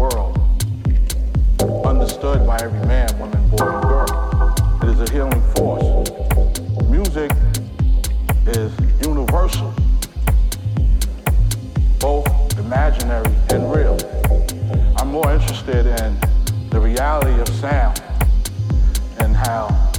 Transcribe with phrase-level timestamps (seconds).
[0.00, 0.38] world,
[1.84, 4.54] understood by every man, woman, boy, and girl.
[4.82, 6.08] It is a healing force.
[6.88, 7.30] Music
[8.46, 8.72] is
[9.06, 9.74] universal,
[11.98, 12.26] both
[12.58, 13.98] imaginary and real.
[14.96, 16.16] I'm more interested in
[16.70, 18.02] the reality of sound
[19.18, 19.92] and how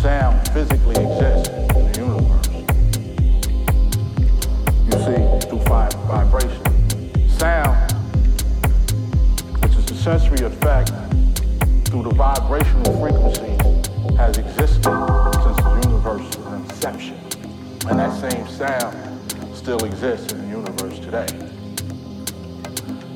[0.00, 1.41] sound physically exists
[10.02, 10.88] sensory effect
[11.84, 13.54] through the vibrational frequency
[14.16, 17.16] has existed since the universe's inception.
[17.88, 18.96] And that same sound
[19.54, 21.28] still exists in the universe today.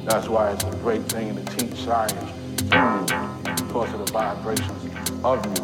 [0.05, 2.31] That's why it's a great thing to teach science
[2.63, 4.87] because of the vibrations
[5.25, 5.57] of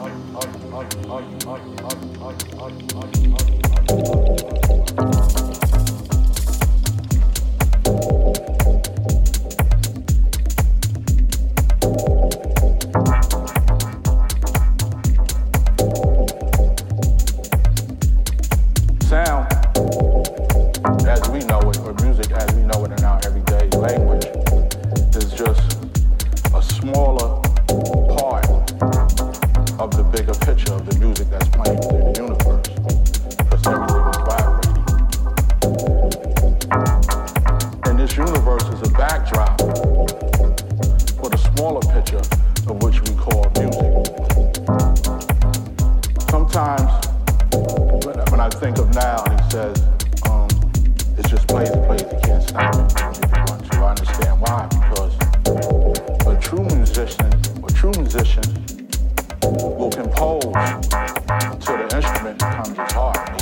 [58.23, 58.63] music.
[61.63, 63.42] simultaneously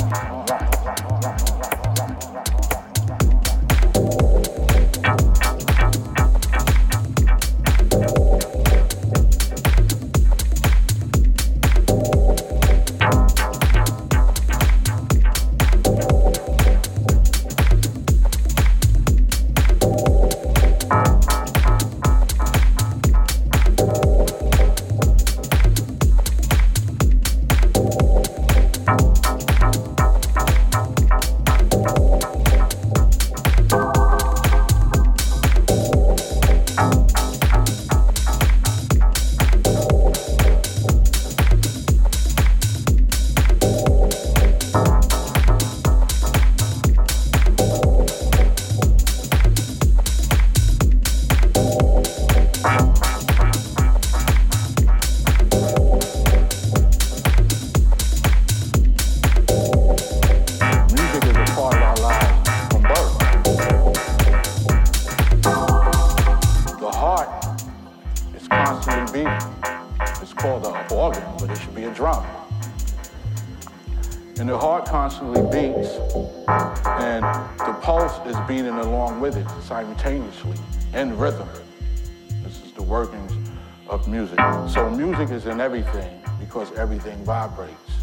[87.01, 87.93] everything vibrates.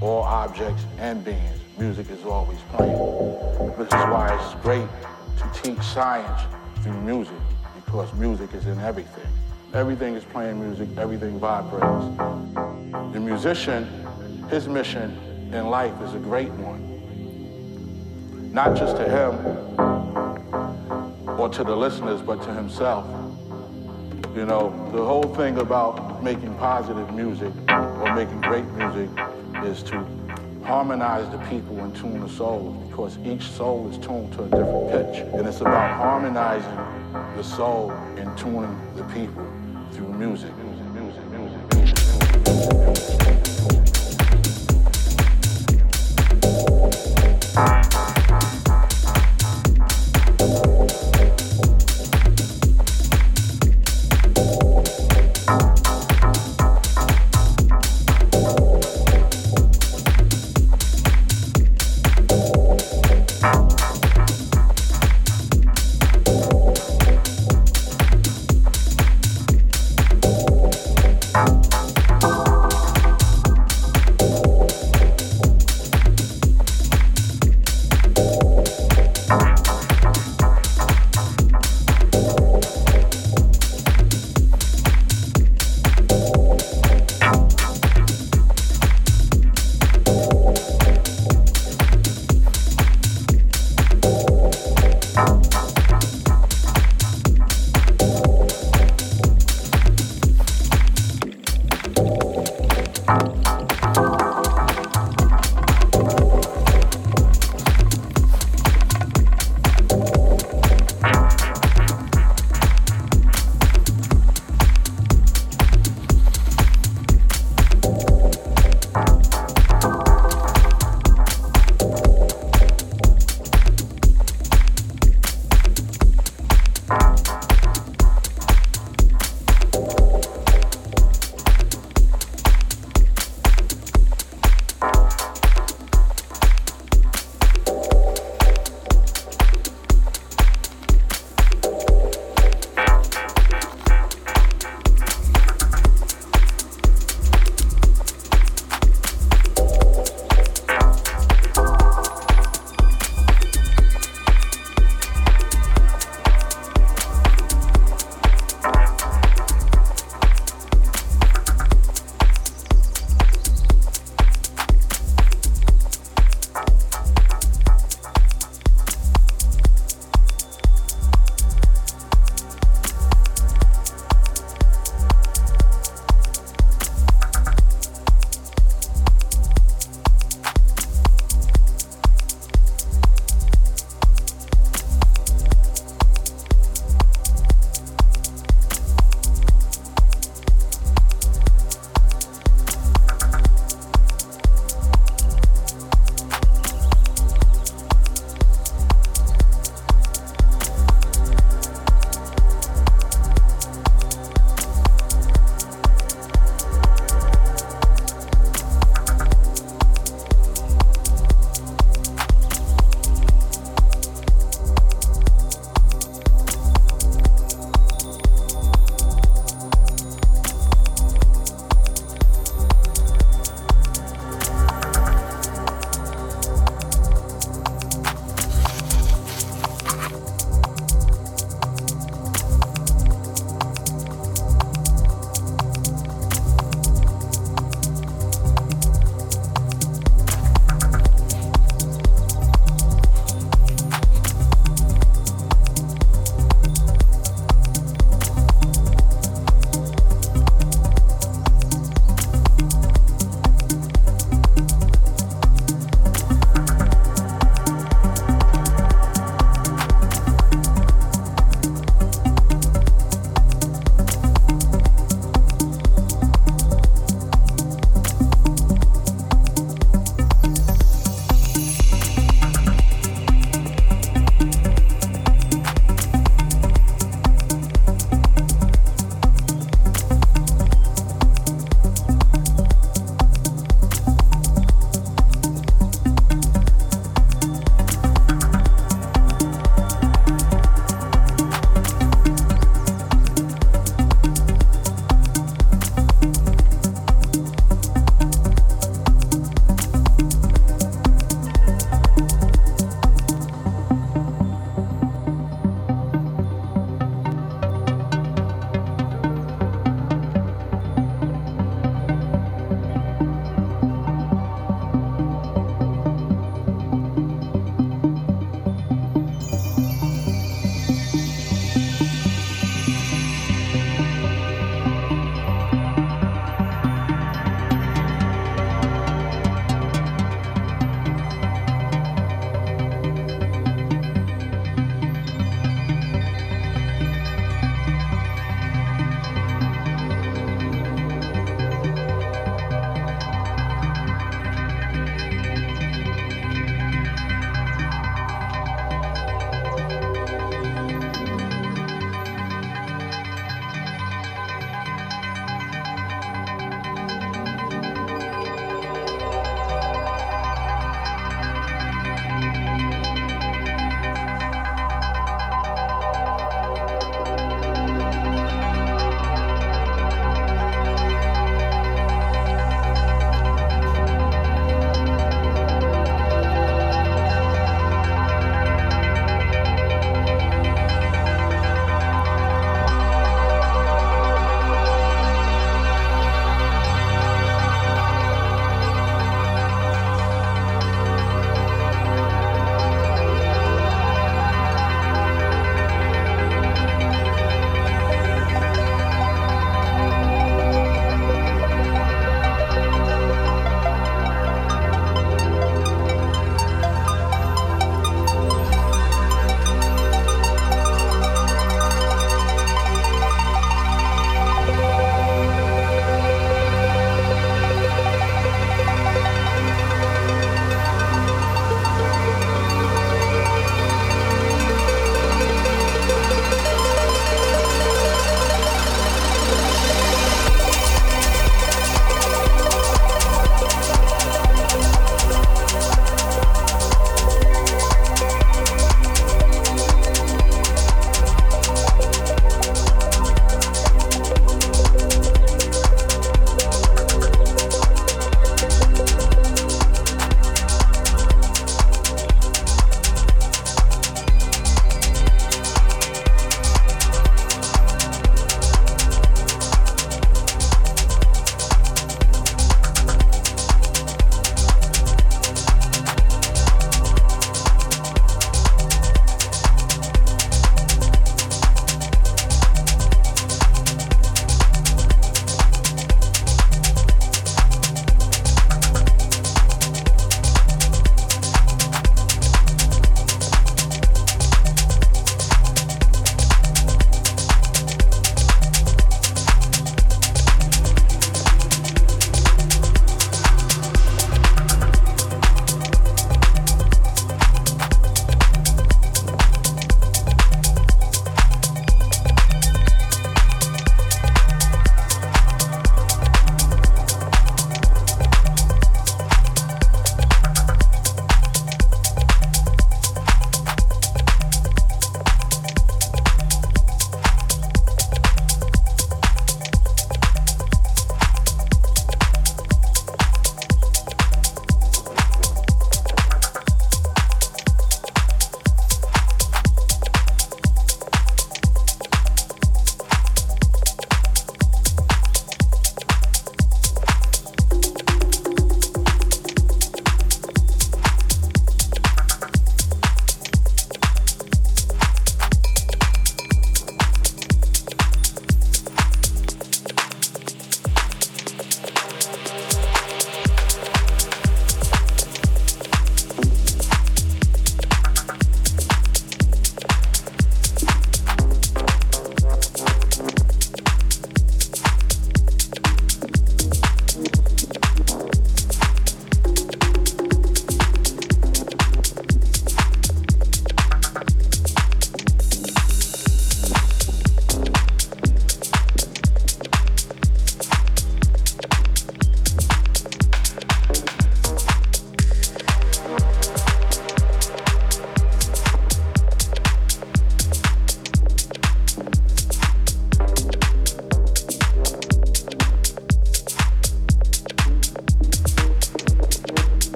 [0.00, 2.98] All objects and beings, music is always playing.
[3.78, 4.88] This is why it's great
[5.38, 6.40] to teach science
[6.82, 7.36] through music
[7.76, 9.30] because music is in everything.
[9.74, 12.16] Everything is playing music, everything vibrates.
[13.12, 13.86] The musician,
[14.50, 15.16] his mission
[15.52, 16.82] in life is a great one.
[18.52, 19.34] Not just to him,
[21.38, 23.06] or to the listeners, but to himself.
[24.34, 27.52] You know, the whole thing about making positive music
[28.08, 29.10] or making great music
[29.64, 30.06] is to
[30.64, 34.90] harmonize the people and tune the souls because each soul is tuned to a different
[34.90, 35.24] pitch.
[35.34, 39.46] And it's about harmonizing the soul and tuning the people
[39.92, 40.52] through music,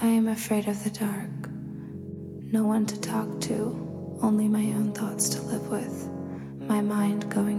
[0.00, 1.28] I am afraid of the dark.
[2.54, 6.08] No one to talk to, only my own thoughts to live with,
[6.58, 7.51] my mind going.